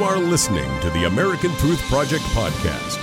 You 0.00 0.06
are 0.06 0.18
listening 0.18 0.80
to 0.80 0.88
the 0.88 1.04
American 1.04 1.54
Truth 1.56 1.82
Project 1.90 2.22
podcast. 2.32 2.98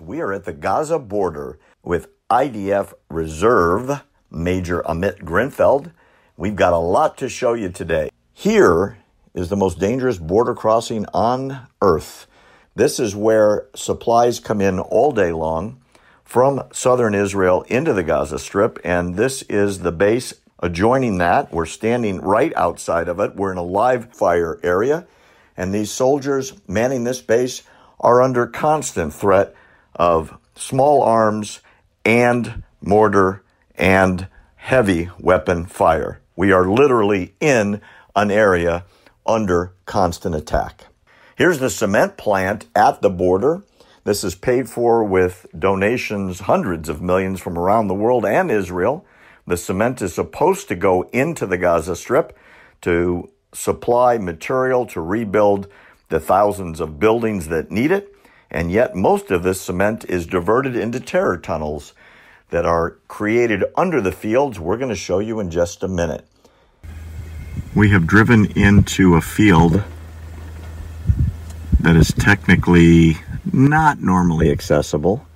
We 0.00 0.20
are 0.20 0.32
at 0.32 0.46
the 0.46 0.52
Gaza 0.52 0.98
border 0.98 1.60
with 1.84 2.08
IDF 2.28 2.92
Reserve 3.08 4.02
Major 4.32 4.82
Amit 4.82 5.22
Grinfeld. 5.22 5.92
We've 6.36 6.56
got 6.56 6.72
a 6.72 6.78
lot 6.78 7.16
to 7.18 7.28
show 7.28 7.52
you 7.52 7.68
today. 7.68 8.10
Here 8.32 8.98
is 9.32 9.48
the 9.48 9.54
most 9.54 9.78
dangerous 9.78 10.18
border 10.18 10.56
crossing 10.56 11.06
on 11.14 11.68
earth. 11.80 12.26
This 12.74 12.98
is 12.98 13.14
where 13.14 13.68
supplies 13.76 14.40
come 14.40 14.60
in 14.60 14.80
all 14.80 15.12
day 15.12 15.30
long 15.30 15.80
from 16.24 16.64
southern 16.72 17.14
Israel 17.14 17.62
into 17.68 17.92
the 17.92 18.02
Gaza 18.02 18.40
Strip, 18.40 18.80
and 18.82 19.14
this 19.14 19.42
is 19.42 19.78
the 19.78 19.92
base 19.92 20.34
adjoining 20.60 21.18
that. 21.18 21.52
We're 21.52 21.66
standing 21.66 22.20
right 22.20 22.52
outside 22.56 23.08
of 23.08 23.20
it. 23.20 23.36
We're 23.36 23.52
in 23.52 23.58
a 23.58 23.62
live 23.62 24.14
fire 24.14 24.58
area, 24.62 25.06
and 25.56 25.72
these 25.72 25.90
soldiers 25.90 26.54
manning 26.66 27.04
this 27.04 27.20
base 27.20 27.62
are 28.00 28.22
under 28.22 28.46
constant 28.46 29.12
threat 29.12 29.54
of 29.94 30.36
small 30.54 31.02
arms 31.02 31.60
and 32.04 32.62
mortar 32.80 33.42
and 33.74 34.28
heavy 34.56 35.10
weapon 35.18 35.66
fire. 35.66 36.20
We 36.36 36.52
are 36.52 36.68
literally 36.68 37.34
in 37.40 37.80
an 38.14 38.30
area 38.30 38.84
under 39.26 39.72
constant 39.86 40.34
attack. 40.34 40.86
Here's 41.36 41.58
the 41.58 41.70
cement 41.70 42.16
plant 42.16 42.66
at 42.74 43.02
the 43.02 43.10
border. 43.10 43.62
This 44.04 44.24
is 44.24 44.34
paid 44.34 44.68
for 44.68 45.04
with 45.04 45.46
donations, 45.56 46.40
hundreds 46.40 46.88
of 46.88 47.02
millions 47.02 47.40
from 47.40 47.58
around 47.58 47.88
the 47.88 47.94
world 47.94 48.24
and 48.24 48.50
Israel. 48.50 49.04
The 49.48 49.56
cement 49.56 50.02
is 50.02 50.12
supposed 50.12 50.68
to 50.68 50.74
go 50.74 51.08
into 51.10 51.46
the 51.46 51.56
Gaza 51.56 51.96
Strip 51.96 52.36
to 52.82 53.30
supply 53.54 54.18
material 54.18 54.84
to 54.88 55.00
rebuild 55.00 55.68
the 56.10 56.20
thousands 56.20 56.80
of 56.80 57.00
buildings 57.00 57.48
that 57.48 57.70
need 57.70 57.90
it. 57.90 58.14
And 58.50 58.70
yet, 58.70 58.94
most 58.94 59.30
of 59.30 59.42
this 59.42 59.58
cement 59.58 60.04
is 60.04 60.26
diverted 60.26 60.76
into 60.76 61.00
terror 61.00 61.38
tunnels 61.38 61.94
that 62.50 62.66
are 62.66 62.98
created 63.08 63.64
under 63.74 64.02
the 64.02 64.12
fields. 64.12 64.60
We're 64.60 64.76
going 64.76 64.90
to 64.90 64.94
show 64.94 65.18
you 65.18 65.40
in 65.40 65.50
just 65.50 65.82
a 65.82 65.88
minute. 65.88 66.26
We 67.74 67.88
have 67.88 68.06
driven 68.06 68.52
into 68.52 69.14
a 69.14 69.22
field 69.22 69.82
that 71.80 71.96
is 71.96 72.12
technically 72.12 73.16
not 73.50 74.02
normally 74.02 74.50
accessible. 74.50 75.26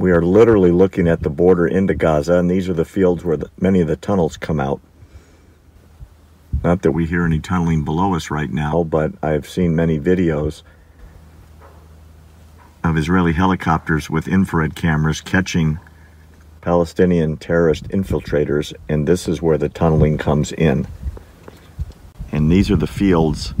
We 0.00 0.12
are 0.12 0.22
literally 0.22 0.70
looking 0.70 1.06
at 1.06 1.20
the 1.20 1.28
border 1.28 1.66
into 1.66 1.94
Gaza, 1.94 2.38
and 2.38 2.50
these 2.50 2.70
are 2.70 2.72
the 2.72 2.86
fields 2.86 3.22
where 3.22 3.36
the, 3.36 3.50
many 3.60 3.82
of 3.82 3.86
the 3.86 3.96
tunnels 3.96 4.38
come 4.38 4.58
out. 4.58 4.80
Not 6.64 6.80
that 6.80 6.92
we 6.92 7.04
hear 7.04 7.26
any 7.26 7.38
tunneling 7.38 7.84
below 7.84 8.14
us 8.14 8.30
right 8.30 8.50
now, 8.50 8.82
but 8.82 9.12
I've 9.22 9.46
seen 9.46 9.76
many 9.76 10.00
videos 10.00 10.62
of 12.82 12.96
Israeli 12.96 13.34
helicopters 13.34 14.08
with 14.08 14.26
infrared 14.26 14.74
cameras 14.74 15.20
catching 15.20 15.78
Palestinian 16.62 17.36
terrorist 17.36 17.86
infiltrators, 17.88 18.72
and 18.88 19.06
this 19.06 19.28
is 19.28 19.42
where 19.42 19.58
the 19.58 19.68
tunneling 19.68 20.16
comes 20.16 20.50
in. 20.50 20.86
And 22.32 22.50
these 22.50 22.70
are 22.70 22.76
the 22.76 22.86
fields 22.86 23.52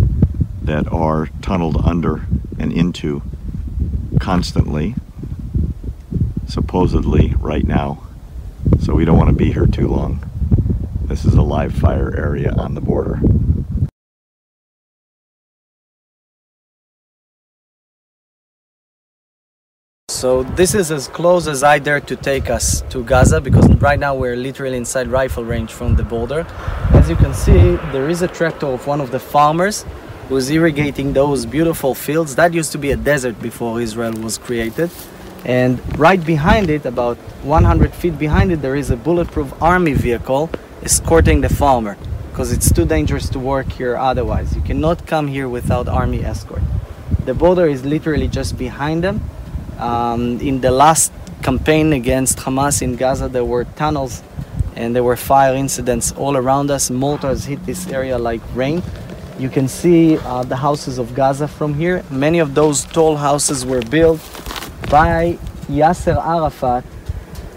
that 0.62 0.90
are 0.90 1.28
tunneled 1.42 1.84
under 1.84 2.24
and 2.58 2.72
into 2.72 3.20
constantly 4.18 4.94
supposedly 6.50 7.34
right 7.38 7.66
now, 7.66 8.02
so 8.80 8.94
we 8.94 9.04
don't 9.04 9.16
want 9.16 9.30
to 9.30 9.36
be 9.36 9.52
here 9.52 9.66
too 9.66 9.86
long. 9.86 10.20
This 11.04 11.24
is 11.24 11.34
a 11.34 11.42
live 11.42 11.72
fire 11.72 12.14
area 12.16 12.52
on 12.52 12.74
the 12.74 12.80
border. 12.80 13.20
So 20.08 20.42
this 20.42 20.74
is 20.74 20.90
as 20.90 21.08
close 21.08 21.48
as 21.48 21.62
I 21.62 21.78
dare 21.78 22.00
to 22.00 22.16
take 22.16 22.50
us 22.50 22.82
to 22.90 23.02
Gaza 23.04 23.40
because 23.40 23.66
right 23.76 23.98
now 23.98 24.14
we're 24.14 24.36
literally 24.36 24.76
inside 24.76 25.08
rifle 25.08 25.44
range 25.44 25.72
from 25.72 25.96
the 25.96 26.02
border. 26.02 26.46
As 26.92 27.08
you 27.08 27.16
can 27.16 27.32
see, 27.32 27.76
there 27.92 28.10
is 28.10 28.20
a 28.20 28.28
tractor 28.28 28.66
of 28.66 28.86
one 28.86 29.00
of 29.00 29.12
the 29.12 29.20
farmers 29.20 29.86
who's 30.28 30.50
irrigating 30.50 31.12
those 31.14 31.46
beautiful 31.46 31.94
fields. 31.94 32.34
That 32.34 32.52
used 32.52 32.72
to 32.72 32.78
be 32.78 32.90
a 32.90 32.96
desert 32.96 33.40
before 33.40 33.80
Israel 33.80 34.12
was 34.12 34.36
created. 34.36 34.90
And 35.44 35.80
right 35.98 36.24
behind 36.24 36.68
it, 36.70 36.84
about 36.84 37.16
100 37.42 37.94
feet 37.94 38.18
behind 38.18 38.52
it, 38.52 38.60
there 38.62 38.76
is 38.76 38.90
a 38.90 38.96
bulletproof 38.96 39.52
army 39.62 39.94
vehicle 39.94 40.50
escorting 40.82 41.40
the 41.40 41.48
farmer 41.48 41.96
because 42.30 42.52
it's 42.52 42.72
too 42.72 42.84
dangerous 42.84 43.28
to 43.30 43.38
work 43.38 43.70
here 43.72 43.96
otherwise. 43.96 44.54
You 44.54 44.62
cannot 44.62 45.06
come 45.06 45.28
here 45.28 45.48
without 45.48 45.88
army 45.88 46.24
escort. 46.24 46.62
The 47.24 47.34
border 47.34 47.66
is 47.66 47.84
literally 47.84 48.28
just 48.28 48.56
behind 48.56 49.02
them. 49.04 49.22
Um, 49.78 50.38
in 50.40 50.60
the 50.60 50.70
last 50.70 51.12
campaign 51.42 51.92
against 51.92 52.38
Hamas 52.38 52.82
in 52.82 52.96
Gaza, 52.96 53.28
there 53.28 53.44
were 53.44 53.64
tunnels 53.64 54.22
and 54.76 54.94
there 54.94 55.02
were 55.02 55.16
fire 55.16 55.54
incidents 55.54 56.12
all 56.12 56.36
around 56.36 56.70
us. 56.70 56.90
Mortars 56.90 57.44
hit 57.44 57.64
this 57.66 57.88
area 57.88 58.18
like 58.18 58.40
rain. 58.54 58.82
You 59.38 59.48
can 59.48 59.68
see 59.68 60.18
uh, 60.18 60.42
the 60.44 60.56
houses 60.56 60.98
of 60.98 61.14
Gaza 61.14 61.48
from 61.48 61.74
here. 61.74 62.04
Many 62.10 62.38
of 62.38 62.54
those 62.54 62.84
tall 62.84 63.16
houses 63.16 63.64
were 63.64 63.82
built 63.82 64.20
by 64.90 65.38
Yasser 65.68 66.16
Arafat 66.16 66.84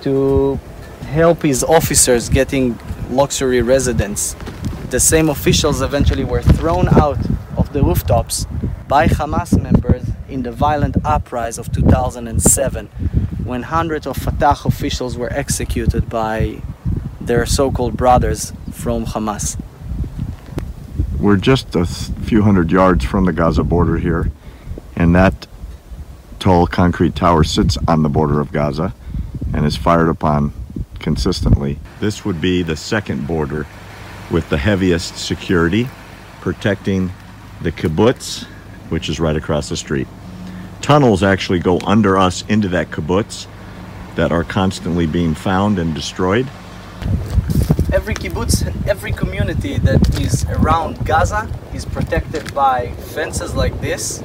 to 0.01 0.59
help 1.07 1.41
his 1.41 1.63
officers 1.63 2.29
getting 2.29 2.77
luxury 3.09 3.63
residence. 3.63 4.35
The 4.91 4.99
same 4.99 5.29
officials 5.29 5.81
eventually 5.81 6.23
were 6.23 6.43
thrown 6.43 6.87
out 6.89 7.17
of 7.57 7.73
the 7.73 7.81
rooftops 7.81 8.45
by 8.87 9.07
Hamas 9.07 9.59
members 9.59 10.05
in 10.29 10.43
the 10.43 10.51
violent 10.51 10.95
uprising 11.03 11.59
of 11.59 11.71
2007 11.71 12.87
when 13.43 13.63
hundreds 13.63 14.05
of 14.05 14.15
Fatah 14.15 14.55
officials 14.65 15.17
were 15.17 15.33
executed 15.33 16.09
by 16.09 16.61
their 17.19 17.47
so-called 17.47 17.97
brothers 17.97 18.53
from 18.71 19.07
Hamas. 19.07 19.59
We're 21.19 21.37
just 21.37 21.75
a 21.75 21.85
few 21.85 22.43
hundred 22.43 22.71
yards 22.71 23.03
from 23.05 23.25
the 23.25 23.33
Gaza 23.33 23.63
border 23.63 23.97
here, 23.97 24.31
and 24.95 25.15
that 25.15 25.47
tall 26.43 26.67
concrete 26.67 27.15
tower 27.15 27.41
sits 27.41 27.77
on 27.87 28.03
the 28.03 28.09
border 28.09 28.41
of 28.41 28.51
Gaza 28.51 28.93
and 29.53 29.65
is 29.65 29.77
fired 29.77 30.09
upon 30.09 30.51
consistently. 30.99 31.79
This 32.01 32.25
would 32.25 32.41
be 32.41 32.63
the 32.63 32.75
second 32.75 33.25
border 33.25 33.65
with 34.29 34.49
the 34.49 34.57
heaviest 34.57 35.17
security, 35.17 35.87
protecting 36.41 37.13
the 37.61 37.71
kibbutz, 37.71 38.43
which 38.89 39.07
is 39.07 39.21
right 39.21 39.37
across 39.37 39.69
the 39.69 39.77
street. 39.77 40.05
Tunnels 40.81 41.23
actually 41.23 41.59
go 41.59 41.79
under 41.85 42.17
us 42.17 42.43
into 42.49 42.67
that 42.67 42.91
kibbutz 42.91 43.47
that 44.15 44.33
are 44.33 44.43
constantly 44.43 45.07
being 45.07 45.35
found 45.35 45.79
and 45.79 45.95
destroyed. 45.95 46.45
Every 47.93 48.15
kibbutz 48.15 48.67
and 48.67 48.85
every 48.85 49.13
community 49.13 49.77
that 49.77 50.19
is 50.19 50.43
around 50.49 51.05
Gaza 51.05 51.49
is 51.73 51.85
protected 51.85 52.53
by 52.53 52.91
fences 52.95 53.55
like 53.55 53.79
this 53.79 54.21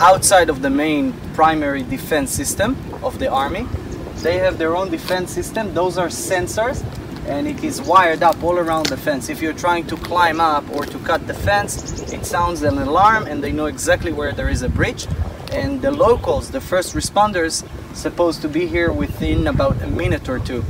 outside 0.00 0.48
of 0.48 0.62
the 0.62 0.70
main 0.70 1.12
primary 1.34 1.82
defense 1.82 2.30
system 2.30 2.76
of 3.02 3.18
the 3.18 3.28
army. 3.28 3.66
They 4.16 4.38
have 4.38 4.58
their 4.58 4.76
own 4.76 4.90
defense 4.90 5.32
system. 5.32 5.74
Those 5.74 5.98
are 5.98 6.08
sensors 6.08 6.84
and 7.26 7.46
it 7.46 7.62
is 7.62 7.82
wired 7.82 8.22
up 8.22 8.42
all 8.42 8.58
around 8.58 8.86
the 8.86 8.96
fence. 8.96 9.28
If 9.28 9.42
you're 9.42 9.52
trying 9.52 9.86
to 9.88 9.96
climb 9.96 10.40
up 10.40 10.68
or 10.74 10.86
to 10.86 10.98
cut 11.00 11.26
the 11.26 11.34
fence, 11.34 12.12
it 12.12 12.24
sounds 12.24 12.62
an 12.62 12.78
alarm 12.78 13.26
and 13.26 13.42
they 13.42 13.52
know 13.52 13.66
exactly 13.66 14.12
where 14.12 14.32
there 14.32 14.48
is 14.48 14.62
a 14.62 14.68
breach. 14.68 15.06
And 15.52 15.82
the 15.82 15.90
locals, 15.90 16.50
the 16.50 16.60
first 16.60 16.94
responders, 16.94 17.66
supposed 17.94 18.40
to 18.42 18.48
be 18.48 18.66
here 18.66 18.92
within 18.92 19.46
about 19.46 19.82
a 19.82 19.88
minute 19.88 20.28
or 20.28 20.38
two 20.38 20.64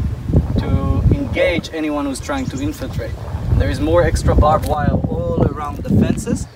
to 0.58 1.02
engage 1.12 1.70
anyone 1.72 2.06
who's 2.06 2.20
trying 2.20 2.46
to 2.46 2.60
infiltrate. 2.60 3.12
There 3.52 3.70
is 3.70 3.80
more 3.80 4.02
extra 4.02 4.34
barbed 4.34 4.68
wire 4.68 4.90
all 5.08 5.46
around 5.46 5.78
the 5.78 5.90
fences. 6.00 6.46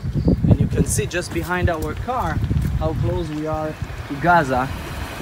And 0.49 0.59
you 0.61 0.67
can 0.67 0.87
see 0.87 1.07
just 1.07 1.33
behind 1.33 1.69
our 1.69 1.95
car 1.95 2.39
how 2.83 2.95
close 2.95 3.29
we 3.29 3.47
are 3.47 3.73
to 4.09 4.15
Gaza, 4.21 4.67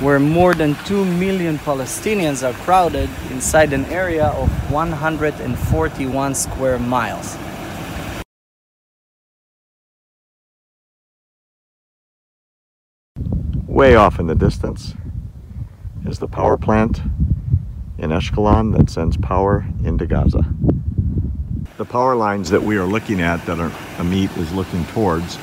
where 0.00 0.18
more 0.18 0.54
than 0.54 0.74
2 0.86 1.04
million 1.04 1.58
Palestinians 1.58 2.42
are 2.42 2.54
crowded 2.64 3.10
inside 3.30 3.74
an 3.74 3.84
area 3.92 4.28
of 4.28 4.48
141 4.72 6.34
square 6.34 6.78
miles. 6.78 7.36
Way 13.66 13.94
off 13.94 14.18
in 14.18 14.26
the 14.26 14.34
distance 14.34 14.94
is 16.06 16.18
the 16.18 16.28
power 16.28 16.56
plant 16.56 17.02
in 17.98 18.08
Ashkelon 18.08 18.74
that 18.74 18.88
sends 18.88 19.18
power 19.18 19.66
into 19.84 20.06
Gaza. 20.06 20.46
The 21.76 21.84
power 21.84 22.16
lines 22.16 22.48
that 22.48 22.62
we 22.62 22.78
are 22.78 22.86
looking 22.86 23.20
at 23.20 23.44
that 23.44 23.58
Amit 23.98 24.34
is 24.38 24.50
looking 24.54 24.86
towards 24.86 25.38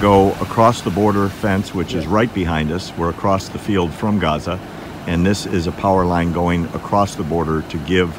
go 0.00 0.32
across 0.34 0.80
the 0.80 0.90
border 0.90 1.28
fence, 1.28 1.74
which 1.74 1.92
is 1.92 2.06
right 2.06 2.32
behind 2.32 2.72
us. 2.72 2.90
We're 2.96 3.10
across 3.10 3.48
the 3.48 3.58
field 3.58 3.92
from 3.92 4.18
Gaza, 4.18 4.58
and 5.06 5.24
this 5.24 5.44
is 5.46 5.66
a 5.66 5.72
power 5.72 6.06
line 6.06 6.32
going 6.32 6.64
across 6.66 7.14
the 7.14 7.22
border 7.22 7.62
to 7.62 7.78
give 7.80 8.16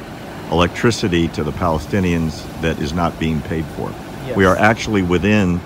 electricity 0.51 1.27
to 1.29 1.43
the 1.43 1.51
Palestinians 1.51 2.45
that 2.61 2.79
is 2.79 2.93
not 2.93 3.17
being 3.19 3.41
paid 3.41 3.65
for. 3.65 3.89
Yes. 4.27 4.37
We 4.37 4.45
are 4.45 4.55
actually 4.55 5.01
within 5.01 5.59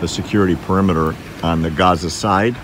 the 0.00 0.08
security 0.08 0.56
perimeter 0.56 1.14
on 1.42 1.60
the 1.60 1.70
Gaza 1.70 2.10
side. 2.10 2.56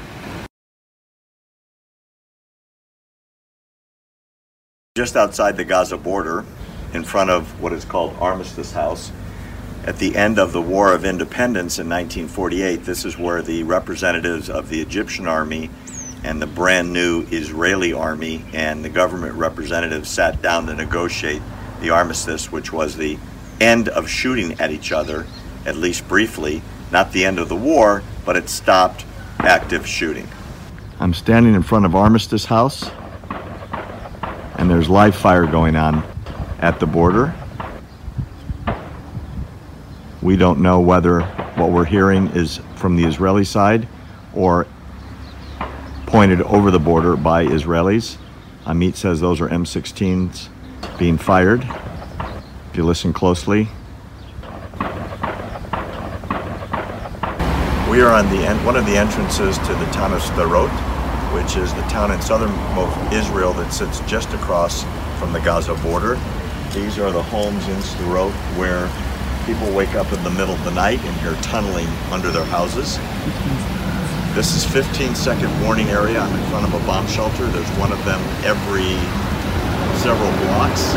Just 4.97 5.17
outside 5.17 5.57
the 5.57 5.65
Gaza 5.65 5.99
border, 5.99 6.45
in 6.95 7.03
front 7.03 7.29
of 7.29 7.61
what 7.61 7.73
is 7.73 7.85
called 7.85 8.17
Armistice 8.21 8.73
House, 8.73 9.11
at 9.85 9.99
the 9.99 10.17
end 10.17 10.39
of 10.39 10.53
the 10.53 10.63
War 10.63 10.93
of 10.93 11.05
Independence 11.05 11.79
in 11.79 11.89
1948, 11.89 12.85
this 12.85 13.05
is 13.05 13.19
where 13.19 13.43
the 13.43 13.63
representatives 13.65 14.49
of 14.49 14.71
the 14.71 14.81
Egyptian 14.81 15.27
army 15.27 15.69
and 16.23 16.41
the 16.41 16.47
brand 16.47 16.93
new 16.93 17.27
Israeli 17.31 17.93
army 17.93 18.43
and 18.55 18.83
the 18.83 18.89
government 18.89 19.35
representatives 19.35 20.09
sat 20.09 20.41
down 20.41 20.67
to 20.67 20.75
negotiate 20.75 21.43
the 21.81 21.91
armistice, 21.91 22.51
which 22.51 22.73
was 22.73 22.97
the 22.97 23.19
end 23.61 23.89
of 23.91 24.09
shooting 24.09 24.59
at 24.59 24.71
each 24.71 24.91
other, 24.91 25.27
at 25.67 25.77
least 25.77 26.09
briefly. 26.09 26.63
Not 26.91 27.13
the 27.13 27.27
end 27.27 27.39
of 27.39 27.51
the 27.51 27.57
war, 27.57 28.03
but 28.25 28.37
it 28.37 28.49
stopped 28.49 29.05
active 29.41 29.87
shooting. 29.87 30.27
I'm 30.99 31.13
standing 31.13 31.55
in 31.55 31.63
front 31.63 31.85
of 31.85 31.95
Armistice 31.95 32.47
House, 32.47 32.91
and 34.57 34.71
there's 34.71 34.89
live 34.89 35.15
fire 35.15 35.47
going 35.47 35.77
on 35.77 36.03
at 36.61 36.81
the 36.81 36.87
border. 36.87 37.35
We 40.25 40.37
don't 40.39 40.61
know 40.61 40.81
whether 40.81 41.21
what 41.57 41.71
we're 41.71 41.85
hearing 41.85 42.29
is 42.29 42.59
from 42.77 42.97
the 42.97 43.05
Israeli 43.05 43.45
side 43.45 43.87
or 44.33 44.67
pointed 46.07 46.41
over 46.41 46.71
the 46.71 46.79
border 46.79 47.15
by 47.15 47.45
Israelis. 47.45 48.17
Amit 48.65 48.97
says 48.97 49.21
those 49.21 49.43
are 49.43 49.51
M16s 49.51 50.49
being 50.99 51.19
fired. 51.19 51.63
If 52.71 52.77
you 52.79 52.85
listen 52.85 53.13
closely, 53.13 53.69
we 57.91 58.01
are 58.01 58.15
on 58.15 58.25
the 58.31 58.47
en- 58.47 58.65
one 58.65 58.77
of 58.77 58.87
the 58.87 58.97
entrances 58.97 59.59
to 59.59 59.75
the 59.75 59.87
town 59.93 60.15
of 60.15 60.23
Sderot, 60.23 60.71
which 61.35 61.59
is 61.59 61.75
the 61.75 61.83
town 61.83 62.11
in 62.11 62.23
southernmost 62.23 63.13
Israel 63.13 63.53
that 63.53 63.75
sits 63.75 64.01
just 64.11 64.33
across 64.33 64.85
from 65.19 65.35
the 65.35 65.41
Gaza 65.41 65.75
border. 65.83 66.19
These 66.73 66.99
are 66.99 67.13
the 67.13 67.23
homes 67.23 67.69
in 67.69 67.77
Sderot 67.83 68.33
where 68.57 68.89
people 69.47 69.71
wake 69.75 69.95
up 69.95 70.11
in 70.13 70.23
the 70.25 70.31
middle 70.31 70.55
of 70.55 70.65
the 70.65 70.71
night 70.73 70.99
and 71.05 71.17
hear 71.21 71.35
tunneling 71.43 71.87
under 72.11 72.31
their 72.31 72.45
houses. 72.47 72.99
This 74.35 74.57
is 74.57 74.65
15 74.65 75.15
second 75.15 75.63
warning 75.63 75.89
area. 75.89 76.21
I'm 76.21 76.35
in 76.35 76.51
front 76.51 76.67
of 76.67 76.75
a 76.75 76.87
bomb 76.87 77.07
shelter. 77.07 77.47
There's 77.47 77.69
one 77.79 77.93
of 77.93 78.03
them 78.05 78.21
every 78.45 78.97
several 80.01 80.31
blocks. 80.45 80.95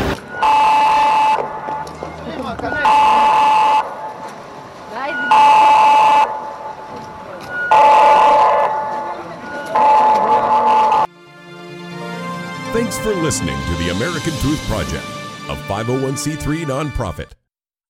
Thanks 12.72 12.98
for 12.98 13.14
listening 13.14 13.56
to 13.56 13.74
the 13.82 13.90
American 13.90 14.32
Truth 14.40 14.60
Project, 14.68 15.04
a 15.48 15.56
501c3 15.68 16.64
nonprofit. 16.64 17.37